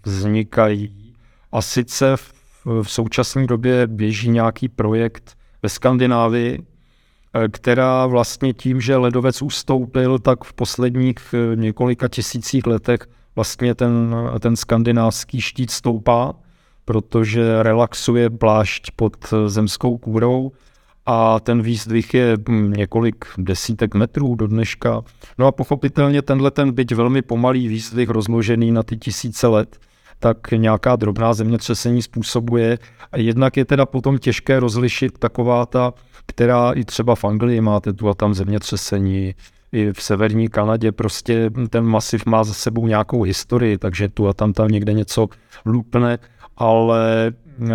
[0.04, 1.14] vznikají
[1.52, 2.32] a sice v,
[2.82, 6.62] v současné době běží nějaký projekt ve Skandinávii,
[7.50, 13.00] která vlastně tím, že ledovec ustoupil, tak v posledních eh, několika tisících letech
[13.36, 16.34] vlastně ten, ten skandinávský štít stoupá,
[16.84, 20.52] protože relaxuje plášť pod eh, zemskou kůrou
[21.06, 25.02] a ten výzdvih je hm, několik desítek metrů do dneška.
[25.38, 29.78] No a pochopitelně tenhle ten byť velmi pomalý výzdvih rozložený na ty tisíce let,
[30.18, 32.78] tak nějaká drobná zemětřesení způsobuje.
[33.16, 35.92] Jednak je teda potom těžké rozlišit taková ta
[36.28, 39.34] která i třeba v Anglii máte tu a tam zemětřesení,
[39.72, 44.32] i v severní Kanadě prostě ten masiv má za sebou nějakou historii, takže tu a
[44.32, 45.28] tam tam někde něco
[45.66, 46.18] lupne,
[46.56, 47.32] ale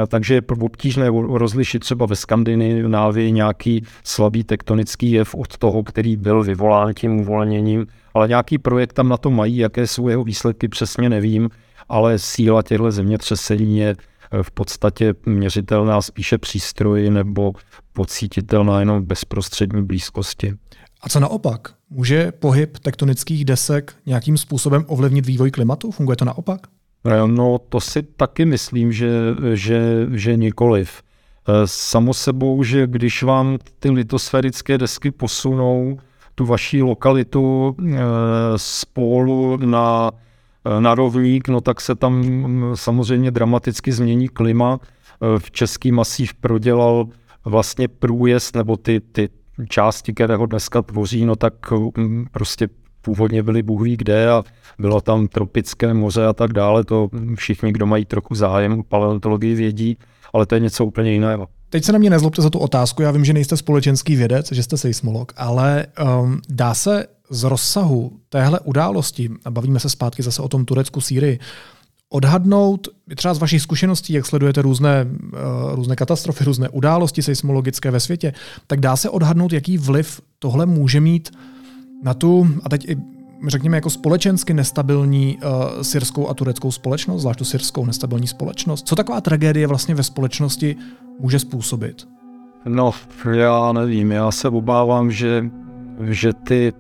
[0.08, 6.44] takže je obtížné rozlišit třeba ve Skandinávii nějaký slabý tektonický jev od toho, který byl
[6.44, 11.10] vyvolán tím uvolněním, ale nějaký projekt tam na to mají, jaké jsou jeho výsledky, přesně
[11.10, 11.50] nevím,
[11.90, 13.96] ale síla těchto zemětřesení je
[14.42, 17.54] v podstatě měřitelná spíše přístroji nebo
[17.94, 20.54] pocítitelná jenom v bezprostřední blízkosti.
[21.02, 21.74] A co naopak?
[21.90, 25.92] Může pohyb tektonických desek nějakým způsobem ovlivnit vývoj klimatu?
[25.92, 26.60] Funguje to naopak?
[27.26, 29.10] No to si taky myslím, že,
[29.54, 31.02] že, že nikoliv.
[31.48, 36.00] Eh, samo sebou, že když vám ty litosférické desky posunou
[36.36, 37.98] tu vaší lokalitu eh,
[38.58, 40.24] z pólu na Eh,
[40.80, 44.80] na rovník, no tak se tam mm, samozřejmě dramaticky změní klima.
[44.82, 47.08] Eh, v Český masív prodělal
[47.46, 49.30] vlastně průjezd, nebo ty, ty
[49.70, 51.54] části, které ho dneska tvoří, no tak
[51.98, 52.70] mm, prostě
[53.02, 54.44] původně byly Bůh ví kde a
[54.80, 56.84] bylo tam tropické moře a tak dále.
[56.84, 59.98] To všichni, kdo mají trochu zájem o paleontologii, vědí,
[60.34, 61.48] ale to je něco úplně jiného.
[61.74, 64.64] Teď se na mě nezlobte za tu otázku, já vím, že nejste společenský vědec, že
[64.64, 65.86] jste seismolog, ale
[66.24, 71.02] um, dá se z rozsahu téhle události, a bavíme se zpátky zase o tom Turecku,
[71.02, 71.40] Sýrii,
[72.10, 78.00] odhadnout, třeba z vašich zkušeností, jak sledujete různé, uh, různé katastrofy, různé události seismologické ve
[78.00, 78.34] světě,
[78.68, 81.32] tak dá se odhadnout, jaký vliv tohle může mít
[82.04, 82.98] na tu, a teď i
[83.48, 88.88] řekněme, jako společensky nestabilní uh, syrskou a tureckou společnost, zvlášť tu syrskou nestabilní společnost.
[88.88, 90.76] Co taková tragédie vlastně ve společnosti
[91.20, 92.08] může způsobit?
[92.66, 92.92] No,
[93.32, 95.50] já nevím, já se obávám, že,
[96.10, 96.74] že ty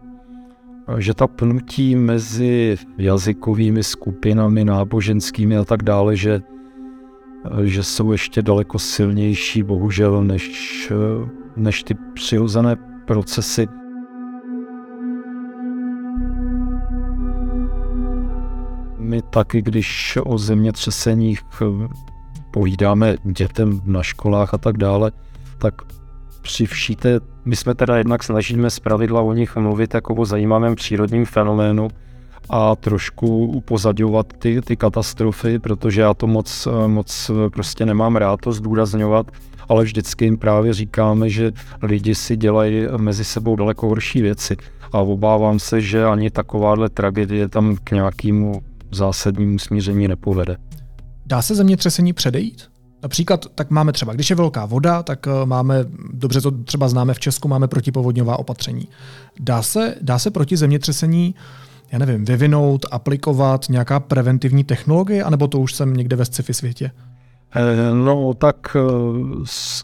[0.98, 6.42] že ta pnutí mezi jazykovými skupinami, náboženskými a tak dále, že,
[7.64, 10.92] že jsou ještě daleko silnější, bohužel, než,
[11.56, 13.68] než ty přirozené procesy.
[18.98, 21.44] My taky, když o zemětřeseních
[22.54, 25.12] povídáme dětem na školách a tak dále,
[25.58, 25.74] tak
[26.42, 30.26] při vší té, my jsme teda jednak snažíme z pravidla o nich mluvit jako o
[30.26, 31.88] zajímavém přírodním fenoménu
[32.50, 38.52] a trošku upozadňovat ty, ty katastrofy, protože já to moc, moc prostě nemám rád to
[38.52, 39.32] zdůrazňovat,
[39.70, 44.58] ale vždycky jim právě říkáme, že lidi si dělají mezi sebou daleko horší věci
[44.92, 50.58] a obávám se, že ani takováhle tragédie tam k nějakému zásadnímu smíření nepovede.
[51.26, 52.74] Dá se zemětřesení předejít?
[53.04, 57.14] Například tak máme třeba, když je velká voda, tak eh, máme, dobře to třeba známe
[57.14, 58.88] v Česku, máme protipovodňová opatření.
[59.40, 61.36] Dá se, dá se proti zemětřesení,
[61.92, 66.92] já nevím, vyvinout, aplikovat nějaká preventivní technologie, anebo to už jsem někde ve sci-fi světě?
[67.94, 68.78] No tak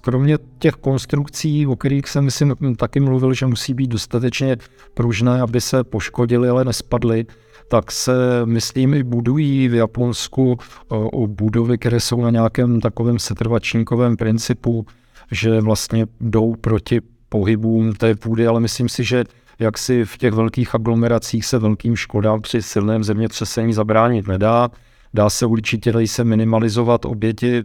[0.01, 4.57] kromě těch konstrukcí, o kterých jsem myslím taky mluvil, že musí být dostatečně
[4.93, 7.25] pružné, aby se poškodili, ale nespadly,
[7.69, 8.11] tak se,
[8.45, 10.57] myslím, i budují v Japonsku
[10.89, 14.85] o budovy, které jsou na nějakém takovém setrvačníkovém principu,
[15.31, 19.23] že vlastně jdou proti pohybům té půdy, ale myslím si, že
[19.59, 24.69] jak si v těch velkých aglomeracích se velkým škodám při silném zemětřesení zabránit nedá.
[25.13, 27.63] Dá se určitě, dají se minimalizovat oběti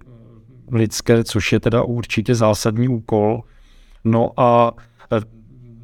[0.72, 3.42] lidské, což je teda určitě zásadní úkol.
[4.04, 4.72] No a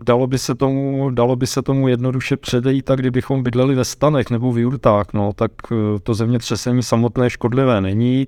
[0.05, 4.31] dalo by se tomu, dalo by se tomu jednoduše předejít, tak kdybychom bydleli ve stanech
[4.31, 8.27] nebo v jurtách, no, tak eh, to zemětřesení samotné škodlivé není.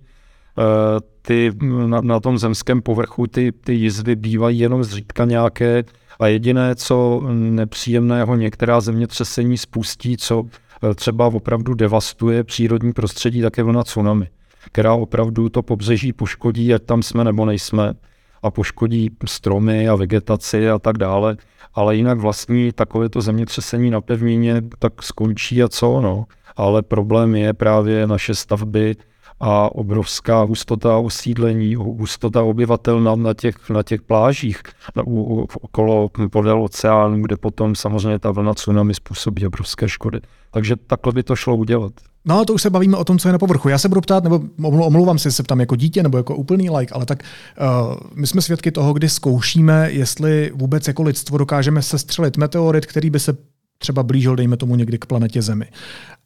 [0.58, 1.50] Eh, ty
[1.86, 5.84] na, na tom zemském povrchu ty, ty jizvy bývají jenom zřídka nějaké
[6.20, 10.44] a jediné, co nepříjemného některá zemětřesení spustí, co
[10.90, 14.28] eh, třeba opravdu devastuje přírodní prostředí, tak je vlna tsunami,
[14.66, 17.94] která opravdu to pobřeží poškodí, ať tam jsme nebo nejsme
[18.42, 21.36] a poškodí stromy a vegetaci a tak dále
[21.74, 26.24] ale jinak vlastní takovéto zemětřesení na pevnině tak skončí a co, no.
[26.56, 28.96] Ale problém je právě naše stavby
[29.44, 34.62] a obrovská hustota osídlení, hustota obyvatel na, na, těch, na těch plážích
[34.96, 40.20] na, u, okolo podél oceánu, kde potom samozřejmě ta vlna tsunami způsobí obrovské škody.
[40.50, 41.92] Takže takhle by to šlo udělat.
[42.24, 43.68] No a to už se bavíme o tom, co je na povrchu.
[43.68, 46.94] Já se budu ptát, nebo omlouvám se, se ptám jako dítě nebo jako úplný like,
[46.94, 52.36] ale tak uh, my jsme svědky toho, kdy zkoušíme, jestli vůbec jako lidstvo dokážeme sestřelit
[52.36, 53.36] meteorit, který by se
[53.78, 55.66] třeba blížil, dejme tomu, někdy k planetě Zemi.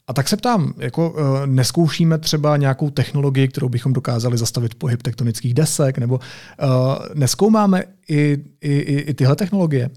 [0.07, 5.03] A tak se ptám, jako uh, neskoušíme třeba nějakou technologii, kterou bychom dokázali zastavit pohyb
[5.03, 6.69] tektonických desek, nebo uh,
[7.15, 9.91] neskoumáme i, i, i, tyhle technologie?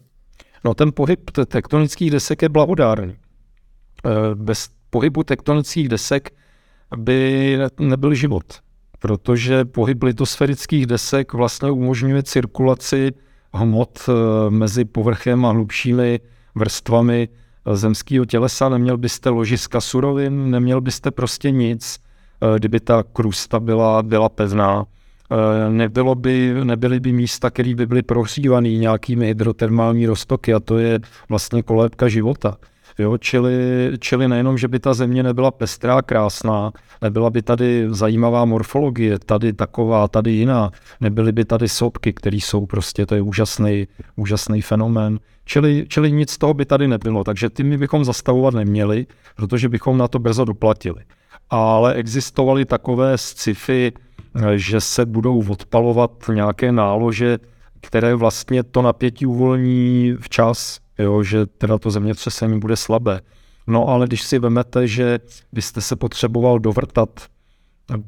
[0.66, 3.16] No ten pohyb tektonických desek je blahodárný.
[4.34, 6.30] Bez pohybu tektonických desek
[6.97, 8.60] by nebyl život,
[8.99, 13.12] protože pohyb litosférických desek vlastně umožňuje cirkulaci
[13.53, 16.20] hmot eh, mezi povrchem a hlubšími
[16.55, 17.30] vrstvami
[17.76, 18.70] zemského tělesa.
[18.70, 21.99] Neměl byste ložiska surovin, neměl byste prostě nic,
[22.41, 24.86] eh, kdyby ta krusta byla, byla pevná.
[25.32, 30.78] Eh, nebylo by, nebyly by místa, které by byly prohřívané nějakými hydrotermální roztoky a to
[30.78, 30.99] je
[31.30, 32.57] vlastně kolébka života.
[32.99, 33.53] Jo, čili,
[33.99, 36.71] čili nejenom, že by ta země nebyla pestrá, krásná,
[37.01, 40.71] nebyla by tady zajímavá morfologie, tady taková, tady jiná,
[41.01, 45.19] nebyly by tady sopky, které jsou prostě, to je úžasný, úžasný fenomén.
[45.45, 49.69] Čili, čili nic z toho by tady nebylo, takže ty my bychom zastavovat neměli, protože
[49.69, 51.03] bychom na to brzo doplatili.
[51.49, 53.91] Ale existovaly takové sci-fi,
[54.55, 57.37] že se budou odpalovat nějaké nálože,
[57.81, 63.21] které vlastně to napětí uvolní včas, jo, že teda to zemětřesení bude slabé.
[63.67, 65.19] No ale když si vemete, že
[65.51, 67.09] byste se potřeboval dovrtat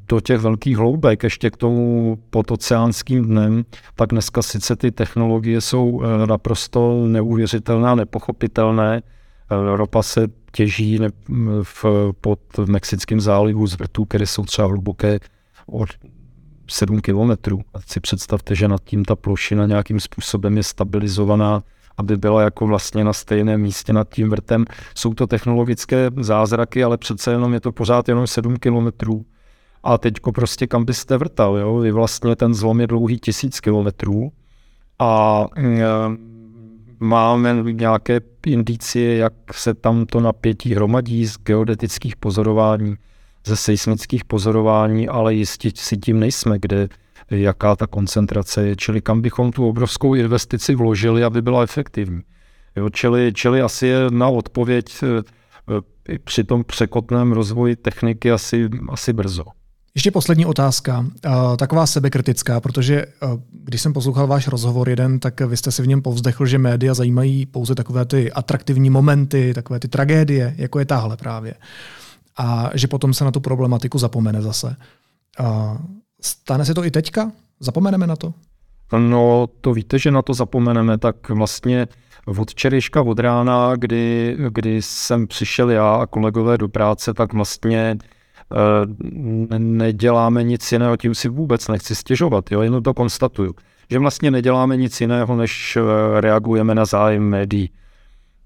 [0.07, 3.65] do těch velkých hloubek, ještě k tomu pod oceánským dnem,
[3.95, 9.01] tak dneska sice ty technologie jsou eh, naprosto neuvěřitelné a nepochopitelné.
[9.01, 10.99] Eh, ropa se těží
[11.63, 11.85] v,
[12.21, 15.19] pod v Mexickém zálivu z vrtů, které jsou třeba hluboké
[15.67, 15.89] od
[16.69, 17.61] 7 kilometrů.
[17.87, 21.63] Si představte, že nad tím ta plošina nějakým způsobem je stabilizovaná
[21.97, 24.65] aby byla jako vlastně na stejném místě nad tím vrtem.
[24.95, 29.25] Jsou to technologické zázraky, ale přece jenom je to pořád jenom 7 kilometrů.
[29.83, 31.83] A teďko prostě kam byste vrtal, jo?
[31.83, 34.31] Je vlastně ten zlom je dlouhý tisíc kilometrů
[34.99, 35.83] a e,
[36.99, 42.95] máme nějaké indicie, jak se tam to napětí hromadí z geodetických pozorování,
[43.45, 46.89] ze seismických pozorování, ale jistě si tím nejsme, kde
[47.31, 52.21] jaká ta koncentrace je, čili kam bychom tu obrovskou investici vložili, aby byla efektivní.
[52.75, 55.23] Jo, čili, čili asi je na odpověď eh,
[56.09, 59.43] eh, při tom překotném rozvoji techniky asi, asi brzo.
[59.95, 61.05] Ještě poslední otázka,
[61.57, 65.87] taková sebekritická, protože uh, když jsem poslouchal váš rozhovor jeden, tak vy jste si v
[65.87, 70.85] něm povzdechl, že média zajímají pouze takové ty atraktivní momenty, takové ty tragédie, jako je
[70.85, 71.53] tahle právě.
[72.37, 74.75] A že potom se na tu problematiku zapomene zase.
[76.21, 77.31] Stane se to i teďka?
[77.59, 78.33] Zapomeneme na to?
[78.97, 81.87] No, to víte, že na to zapomeneme, tak vlastně
[82.25, 87.79] od včerejška od rána, kdy, kdy jsem přišel já a kolegové do práce, tak vlastně
[87.79, 87.97] e,
[89.57, 93.55] neděláme nic jiného, tím si vůbec nechci stěžovat, jo, jenom to konstatuju,
[93.91, 97.69] že vlastně neděláme nic jiného, než eh, reagujeme na zájem médií.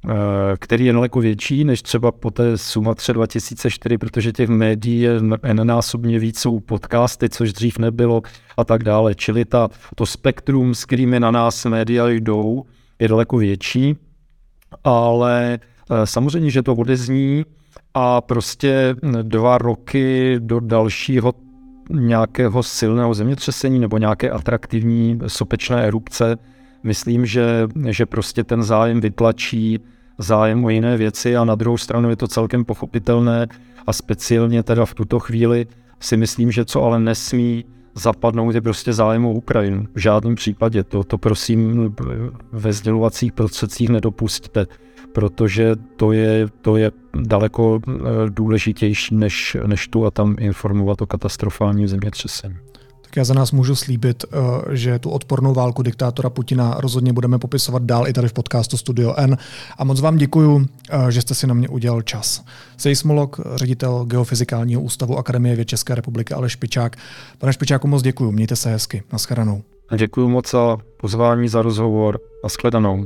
[0.10, 5.20] Eh, který je daleko větší než třeba po té Sumatře 2004, protože těch médií je
[5.54, 8.22] násobně víc, jsou podcasty, což dřív nebylo
[8.58, 9.16] a tak dále.
[9.16, 12.64] Čili ta, to spektrum, s kterými na nás média jdou,
[13.00, 13.96] je daleko větší,
[14.84, 15.60] ale
[15.92, 17.46] eh, samozřejmě, že to odezní
[17.94, 21.34] a prostě dva roky do dalšího
[21.90, 26.38] nějakého silného zemětřesení nebo nějaké atraktivní sopečné erupce.
[26.84, 29.80] Myslím, že, že prostě ten zájem vytlačí
[30.18, 33.48] zájem o jiné věci a na druhou stranu je to celkem pochopitelné
[33.88, 35.68] a speciálně teda v tuto chvíli
[36.00, 39.86] si myslím, že co ale nesmí zapadnout je prostě zájem o Ukrajinu.
[39.96, 41.94] V žádném případě to, to prosím
[42.52, 44.68] ve sdělovacích prostředcích nedopustte,
[45.14, 46.92] protože to je, to je
[47.22, 47.92] daleko eh,
[48.30, 52.56] důležitější, než, než tu a tam informovat o katastrofálním zemětřesení.
[53.16, 57.84] Já za nás můžu slíbit, eh, že tu odpornou válku diktátora Putina rozhodně budeme popisovat
[57.84, 59.38] dál i tady v podcastu Studio N.
[59.78, 62.44] A moc vám děkuju, eh, že jste si na mě udělal čas.
[62.78, 66.96] Seismolog, ředitel Geofyzikálního ústavu Akademie věd České republiky Aleš Špičák.
[67.38, 69.04] Pane Špičáku, moc děkuju, mějte se hezky.
[69.14, 69.62] Naschledanou.
[69.98, 72.20] Děkuji moc za pozvání, za rozhovor.
[72.44, 73.06] Naschledanou.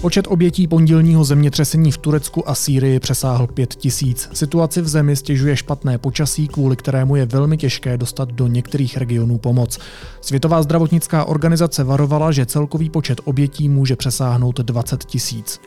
[0.00, 4.28] Počet obětí pondělního zemětřesení v Turecku a Sýrii přesáhl 5 tisíc.
[4.32, 9.38] Situaci v zemi stěžuje špatné počasí, kvůli kterému je velmi těžké dostat do některých regionů
[9.38, 9.78] pomoc.
[10.20, 15.60] Světová zdravotnická organizace varovala, že celkový počet obětí může přesáhnout 20 tisíc.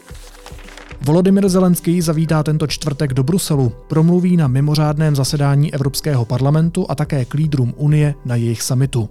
[1.01, 7.25] Volodymyr Zelenský zavítá tento čtvrtek do Bruselu, promluví na mimořádném zasedání Evropského parlamentu a také
[7.25, 9.09] k lídrům Unie na jejich samitu.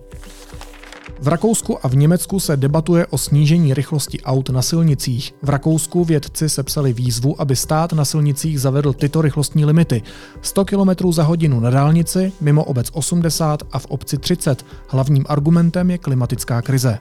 [1.22, 5.34] V Rakousku a v Německu se debatuje o snížení rychlosti aut na silnicích.
[5.42, 10.02] V Rakousku vědci sepsali výzvu, aby stát na silnicích zavedl tyto rychlostní limity.
[10.42, 14.66] 100 km za hodinu na dálnici, mimo obec 80 a v obci 30.
[14.88, 16.98] Hlavním argumentem je klimatická krize.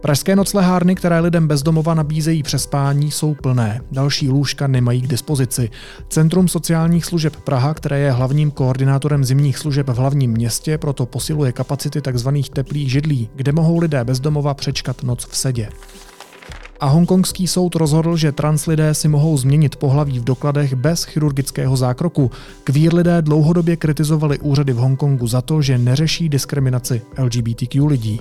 [0.00, 3.80] Pražské noclehárny, které lidem bezdomova nabízejí přespání, jsou plné.
[3.92, 5.70] Další lůžka nemají k dispozici.
[6.08, 11.52] Centrum sociálních služeb Praha, které je hlavním koordinátorem zimních služeb v hlavním městě, proto posiluje
[11.52, 12.28] kapacity tzv.
[12.52, 15.68] teplých židlí, kde mohou lidé bezdomova přečkat noc v sedě.
[16.80, 21.76] A hongkongský soud rozhodl, že trans lidé si mohou změnit pohlaví v dokladech bez chirurgického
[21.76, 22.30] zákroku.
[22.64, 28.20] Kvír lidé dlouhodobě kritizovali úřady v Hongkongu za to, že neřeší diskriminaci LGBTQ lidí.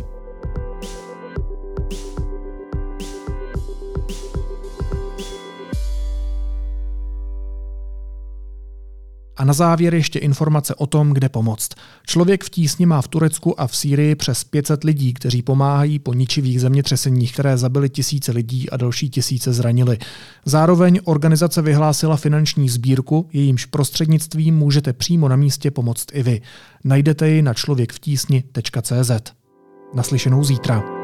[9.37, 11.69] A na závěr ještě informace o tom, kde pomoct.
[12.07, 16.13] Člověk v tísni má v Turecku a v Sýrii přes 500 lidí, kteří pomáhají po
[16.13, 19.97] ničivých zemětřeseních, které zabily tisíce lidí a další tisíce zranili.
[20.45, 26.41] Zároveň organizace vyhlásila finanční sbírku, jejímž prostřednictvím můžete přímo na místě pomoct i vy.
[26.83, 29.11] Najdete ji na člověkvtísni.cz.
[29.93, 30.94] Naslyšenou zítra.